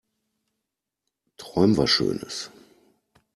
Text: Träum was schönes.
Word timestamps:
Träum 1.37 1.77
was 1.77 1.91
schönes. 1.91 2.49